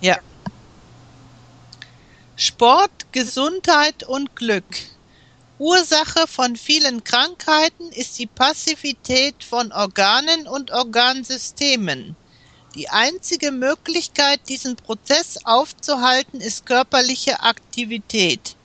Ja. 0.00 0.18
Sport, 2.36 3.12
Gesundheit 3.12 4.02
und 4.02 4.34
Glück. 4.34 4.64
Ursache 5.58 6.26
von 6.26 6.56
vielen 6.56 7.04
Krankheiten 7.04 7.92
ist 7.92 8.18
die 8.18 8.26
Passivität 8.26 9.44
von 9.44 9.72
Organen 9.72 10.48
und 10.48 10.70
Organsystemen. 10.70 12.16
Die 12.74 12.88
einzige 12.88 13.50
Möglichkeit, 13.52 14.40
diesen 14.48 14.76
Prozess 14.76 15.36
aufzuhalten, 15.44 16.40
ist 16.40 16.64
körperliche 16.64 17.42
Aktivität. 17.42 18.56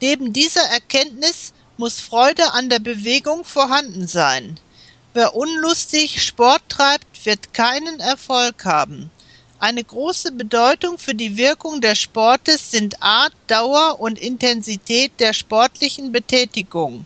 Neben 0.00 0.32
dieser 0.32 0.62
Erkenntnis 0.62 1.52
muss 1.76 2.00
Freude 2.00 2.54
an 2.54 2.70
der 2.70 2.78
Bewegung 2.78 3.44
vorhanden 3.44 4.06
sein. 4.06 4.58
Wer 5.12 5.34
unlustig 5.34 6.22
Sport 6.22 6.62
treibt, 6.70 7.26
wird 7.26 7.52
keinen 7.52 8.00
Erfolg 8.00 8.64
haben. 8.64 9.10
Eine 9.60 9.82
große 9.82 10.30
Bedeutung 10.30 10.98
für 10.98 11.16
die 11.16 11.36
Wirkung 11.36 11.80
des 11.80 11.98
Sportes 11.98 12.70
sind 12.70 13.02
Art, 13.02 13.32
Dauer 13.48 13.98
und 13.98 14.16
Intensität 14.16 15.10
der 15.18 15.32
sportlichen 15.32 16.12
Betätigung. 16.12 17.04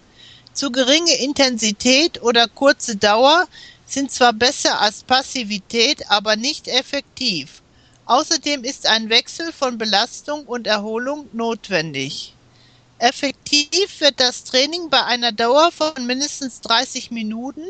Zu 0.53 0.71
geringe 0.71 1.15
Intensität 1.15 2.21
oder 2.21 2.49
kurze 2.49 2.97
Dauer 2.97 3.49
sind 3.87 4.13
zwar 4.13 4.35
besser 4.35 4.79
als 4.83 5.03
Passivität, 5.03 6.11
aber 6.11 6.37
nicht 6.37 6.69
effektiv. 6.69 7.63
Außerdem 8.05 8.65
ist 8.65 8.87
ein 8.87 9.09
Wechsel 9.09 9.51
von 9.51 9.79
Belastung 9.79 10.45
und 10.45 10.67
Erholung 10.67 11.31
notwendig. 11.33 12.35
Effektiv 12.99 13.99
wird 14.01 14.21
das 14.21 14.45
Training 14.45 14.91
bei 14.91 15.03
einer 15.05 15.33
Dauer 15.33 15.73
von 15.73 16.05
mindestens 16.05 16.61
30 16.61 17.11
Minuten, 17.13 17.65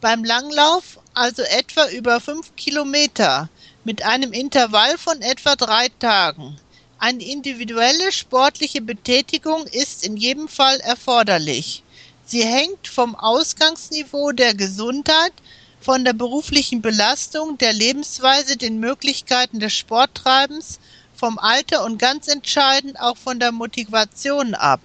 beim 0.00 0.24
Langlauf 0.24 0.98
also 1.14 1.42
etwa 1.42 1.88
über 1.90 2.20
5 2.20 2.56
Kilometer 2.56 3.48
mit 3.86 4.02
einem 4.02 4.32
Intervall 4.32 4.98
von 4.98 5.22
etwa 5.22 5.54
drei 5.54 5.88
Tagen. 6.00 6.56
Eine 6.98 7.22
individuelle 7.22 8.10
sportliche 8.10 8.80
Betätigung 8.80 9.64
ist 9.68 10.04
in 10.04 10.16
jedem 10.16 10.48
Fall 10.48 10.80
erforderlich. 10.80 11.84
Sie 12.24 12.42
hängt 12.42 12.88
vom 12.88 13.14
Ausgangsniveau 13.14 14.32
der 14.32 14.54
Gesundheit, 14.54 15.32
von 15.80 16.04
der 16.04 16.14
beruflichen 16.14 16.82
Belastung, 16.82 17.58
der 17.58 17.72
Lebensweise, 17.72 18.56
den 18.56 18.80
Möglichkeiten 18.80 19.60
des 19.60 19.74
Sporttreibens, 19.74 20.80
vom 21.14 21.38
Alter 21.38 21.84
und 21.84 21.98
ganz 21.98 22.26
entscheidend 22.26 22.98
auch 22.98 23.16
von 23.16 23.38
der 23.38 23.52
Motivation 23.52 24.54
ab. 24.54 24.80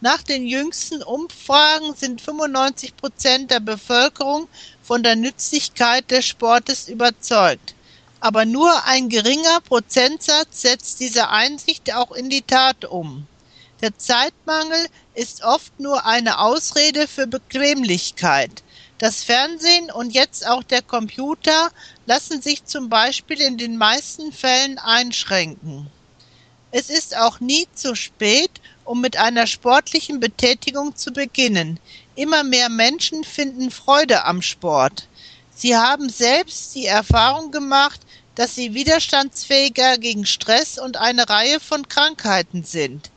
Nach 0.00 0.22
den 0.22 0.46
jüngsten 0.46 1.02
Umfragen 1.02 1.94
sind 1.94 2.22
95 2.22 2.96
Prozent 2.96 3.50
der 3.50 3.60
Bevölkerung 3.60 4.48
von 4.82 5.02
der 5.02 5.14
Nützlichkeit 5.14 6.10
des 6.10 6.24
Sportes 6.24 6.88
überzeugt 6.88 7.74
aber 8.20 8.44
nur 8.44 8.84
ein 8.84 9.08
geringer 9.08 9.60
Prozentsatz 9.60 10.62
setzt 10.62 11.00
diese 11.00 11.28
Einsicht 11.28 11.94
auch 11.94 12.12
in 12.12 12.30
die 12.30 12.42
Tat 12.42 12.84
um. 12.84 13.26
Der 13.80 13.96
Zeitmangel 13.96 14.88
ist 15.14 15.44
oft 15.44 15.78
nur 15.78 16.04
eine 16.04 16.40
Ausrede 16.40 17.06
für 17.06 17.26
Bequemlichkeit. 17.26 18.62
Das 18.98 19.22
Fernsehen 19.22 19.92
und 19.92 20.10
jetzt 20.10 20.44
auch 20.48 20.64
der 20.64 20.82
Computer 20.82 21.70
lassen 22.06 22.42
sich 22.42 22.64
zum 22.64 22.88
Beispiel 22.88 23.40
in 23.40 23.56
den 23.56 23.76
meisten 23.76 24.32
Fällen 24.32 24.78
einschränken. 24.78 25.88
Es 26.72 26.90
ist 26.90 27.16
auch 27.16 27.38
nie 27.38 27.68
zu 27.74 27.94
spät, 27.94 28.50
um 28.84 29.00
mit 29.00 29.16
einer 29.16 29.46
sportlichen 29.46 30.18
Betätigung 30.18 30.96
zu 30.96 31.12
beginnen. 31.12 31.78
Immer 32.16 32.42
mehr 32.42 32.68
Menschen 32.68 33.22
finden 33.22 33.70
Freude 33.70 34.24
am 34.24 34.42
Sport. 34.42 35.06
Sie 35.60 35.76
haben 35.76 36.08
selbst 36.08 36.76
die 36.76 36.86
Erfahrung 36.86 37.50
gemacht, 37.50 38.00
dass 38.36 38.54
sie 38.54 38.74
widerstandsfähiger 38.74 39.98
gegen 39.98 40.24
Stress 40.24 40.78
und 40.78 40.98
eine 40.98 41.28
Reihe 41.28 41.58
von 41.58 41.88
Krankheiten 41.88 42.62
sind. 42.62 43.10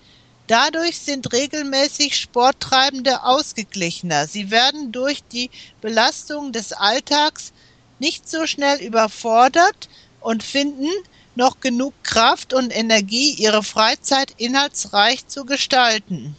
Dadurch 0.47 0.97
sind 0.97 1.31
regelmäßig 1.33 2.17
Sporttreibende 2.17 3.21
ausgeglichener. 3.21 4.25
Sie 4.25 4.49
werden 4.49 4.91
durch 4.91 5.21
die 5.31 5.51
Belastung 5.81 6.51
des 6.51 6.73
Alltags 6.73 7.53
nicht 7.99 8.27
so 8.27 8.47
schnell 8.47 8.81
überfordert 8.81 9.87
und 10.19 10.41
finden 10.41 10.89
noch 11.35 11.59
genug 11.59 11.93
Kraft 12.01 12.55
und 12.55 12.75
Energie, 12.75 13.33
ihre 13.33 13.61
Freizeit 13.61 14.33
inhaltsreich 14.37 15.27
zu 15.27 15.45
gestalten. 15.45 16.35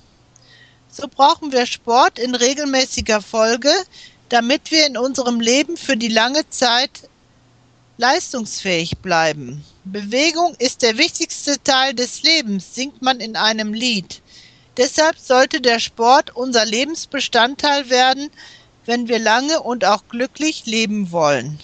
So 0.90 1.06
brauchen 1.06 1.52
wir 1.52 1.64
Sport 1.64 2.18
in 2.18 2.34
regelmäßiger 2.34 3.22
Folge, 3.22 3.72
damit 4.32 4.70
wir 4.70 4.86
in 4.86 4.96
unserem 4.96 5.40
Leben 5.40 5.76
für 5.76 5.94
die 5.94 6.08
lange 6.08 6.48
Zeit 6.48 7.10
leistungsfähig 7.98 8.96
bleiben. 8.96 9.62
Bewegung 9.84 10.54
ist 10.58 10.80
der 10.80 10.96
wichtigste 10.96 11.62
Teil 11.62 11.92
des 11.92 12.22
Lebens, 12.22 12.74
singt 12.74 13.02
man 13.02 13.20
in 13.20 13.36
einem 13.36 13.74
Lied. 13.74 14.22
Deshalb 14.78 15.18
sollte 15.18 15.60
der 15.60 15.80
Sport 15.80 16.34
unser 16.34 16.64
Lebensbestandteil 16.64 17.90
werden, 17.90 18.30
wenn 18.86 19.06
wir 19.06 19.18
lange 19.18 19.60
und 19.60 19.84
auch 19.84 20.08
glücklich 20.08 20.64
leben 20.64 21.12
wollen. 21.12 21.60